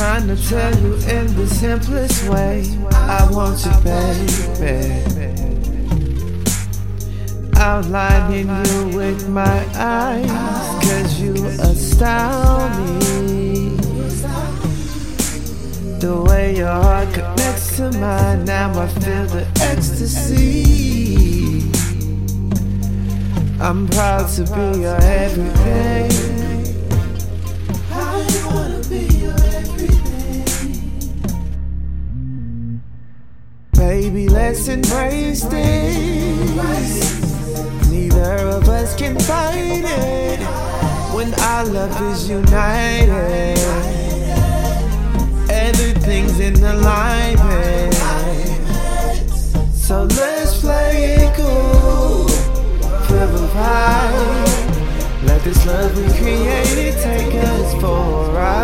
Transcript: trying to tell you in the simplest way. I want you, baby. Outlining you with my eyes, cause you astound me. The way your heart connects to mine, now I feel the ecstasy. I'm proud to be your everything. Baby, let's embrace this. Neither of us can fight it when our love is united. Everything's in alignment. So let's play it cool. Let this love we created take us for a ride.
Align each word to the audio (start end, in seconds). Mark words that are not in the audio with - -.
trying 0.00 0.26
to 0.26 0.48
tell 0.48 0.74
you 0.80 0.94
in 0.94 1.26
the 1.36 1.46
simplest 1.46 2.26
way. 2.26 2.64
I 2.90 3.28
want 3.30 3.62
you, 3.66 3.72
baby. 3.84 5.04
Outlining 7.56 8.48
you 8.48 8.96
with 8.96 9.28
my 9.28 9.58
eyes, 9.74 10.30
cause 10.82 11.20
you 11.20 11.34
astound 11.44 12.72
me. 13.00 13.76
The 15.98 16.22
way 16.26 16.56
your 16.56 16.68
heart 16.68 17.12
connects 17.12 17.76
to 17.76 17.92
mine, 17.92 18.46
now 18.46 18.70
I 18.80 18.88
feel 18.88 19.26
the 19.26 19.46
ecstasy. 19.60 20.64
I'm 23.60 23.86
proud 23.88 24.30
to 24.36 24.44
be 24.44 24.80
your 24.80 24.96
everything. 24.96 26.59
Baby, 33.90 34.28
let's 34.28 34.68
embrace 34.68 35.42
this. 35.42 35.90
Neither 37.90 38.36
of 38.46 38.68
us 38.68 38.94
can 38.94 39.18
fight 39.18 39.82
it 39.84 40.38
when 41.12 41.34
our 41.34 41.64
love 41.64 42.00
is 42.12 42.30
united. 42.30 43.58
Everything's 45.50 46.38
in 46.38 46.54
alignment. 46.62 47.94
So 49.74 50.04
let's 50.04 50.60
play 50.60 51.16
it 51.18 51.34
cool. 51.34 52.26
Let 55.26 55.42
this 55.42 55.66
love 55.66 55.96
we 55.96 56.04
created 56.16 56.94
take 57.02 57.34
us 57.34 57.74
for 57.80 58.30
a 58.30 58.34
ride. 58.34 58.59